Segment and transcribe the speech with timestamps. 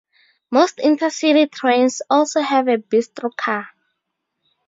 [0.49, 3.67] Most InterCity trains also have a bistro car.